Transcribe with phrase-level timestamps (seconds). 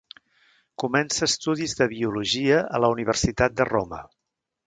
[0.83, 4.01] Comença estudis de Biologia a la Universitat de Roma.